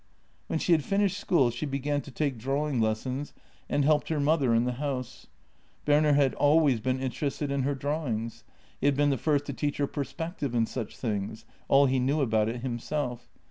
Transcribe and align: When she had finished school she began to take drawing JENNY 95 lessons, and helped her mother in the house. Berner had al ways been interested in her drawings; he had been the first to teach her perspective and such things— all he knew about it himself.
When 0.47 0.57
she 0.57 0.71
had 0.71 0.83
finished 0.83 1.19
school 1.19 1.51
she 1.51 1.67
began 1.67 2.01
to 2.01 2.09
take 2.09 2.39
drawing 2.39 2.73
JENNY 2.77 2.85
95 2.85 2.89
lessons, 2.89 3.33
and 3.69 3.85
helped 3.85 4.09
her 4.09 4.19
mother 4.19 4.55
in 4.55 4.63
the 4.65 4.71
house. 4.81 5.27
Berner 5.85 6.13
had 6.13 6.33
al 6.41 6.59
ways 6.59 6.79
been 6.79 6.99
interested 6.99 7.51
in 7.51 7.61
her 7.61 7.75
drawings; 7.75 8.43
he 8.79 8.87
had 8.87 8.95
been 8.97 9.11
the 9.11 9.17
first 9.19 9.45
to 9.45 9.53
teach 9.53 9.77
her 9.77 9.85
perspective 9.85 10.55
and 10.55 10.67
such 10.67 10.97
things— 10.97 11.45
all 11.67 11.85
he 11.85 11.99
knew 11.99 12.19
about 12.19 12.49
it 12.49 12.61
himself. 12.61 13.29